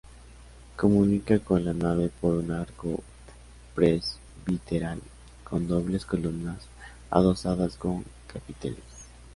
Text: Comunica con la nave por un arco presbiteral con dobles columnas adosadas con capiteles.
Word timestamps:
Comunica 0.77 1.37
con 1.37 1.63
la 1.63 1.73
nave 1.75 2.09
por 2.09 2.33
un 2.33 2.49
arco 2.49 3.03
presbiteral 3.75 4.99
con 5.47 5.67
dobles 5.67 6.07
columnas 6.07 6.63
adosadas 7.11 7.75
con 7.77 8.03
capiteles. 8.25 8.81